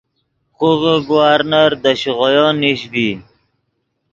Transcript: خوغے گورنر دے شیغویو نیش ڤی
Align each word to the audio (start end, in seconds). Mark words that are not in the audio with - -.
خوغے 0.57 0.95
گورنر 1.09 1.71
دے 1.81 1.91
شیغویو 2.01 2.47
نیش 2.59 2.81
ڤی 2.91 3.09